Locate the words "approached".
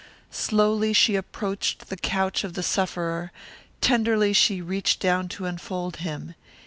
1.15-1.89